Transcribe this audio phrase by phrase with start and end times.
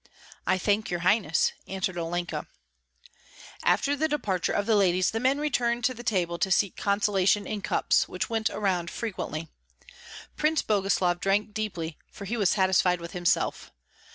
[0.47, 2.47] "I thank your highness," answered Olenka.
[3.63, 7.45] After the departure of the ladies the men returned to the table to seek consolation
[7.45, 9.47] in cups, which went around frequently.
[10.35, 13.71] Prince Boguslav drank deeply, for he was satisfied with himself.